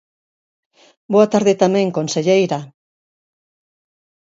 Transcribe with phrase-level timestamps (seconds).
[1.13, 2.59] Boa tarde tamén, conselleira.